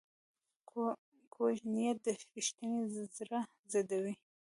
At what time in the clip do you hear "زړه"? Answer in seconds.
3.15-3.39